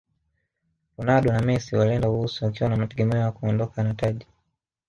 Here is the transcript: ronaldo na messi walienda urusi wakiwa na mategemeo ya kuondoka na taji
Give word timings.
ronaldo 0.97 1.31
na 1.33 1.41
messi 1.41 1.75
walienda 1.75 2.09
urusi 2.09 2.45
wakiwa 2.45 2.69
na 2.69 2.75
mategemeo 2.77 3.19
ya 3.21 3.31
kuondoka 3.31 3.83
na 3.83 3.93
taji 3.93 4.27